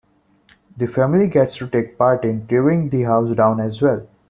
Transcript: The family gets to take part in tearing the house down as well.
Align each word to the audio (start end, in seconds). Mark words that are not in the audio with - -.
The 0.77 0.87
family 0.87 1.27
gets 1.27 1.57
to 1.57 1.67
take 1.69 1.95
part 1.95 2.25
in 2.25 2.47
tearing 2.47 2.89
the 2.89 3.03
house 3.03 3.35
down 3.35 3.59
as 3.59 3.83
well. 3.83 4.07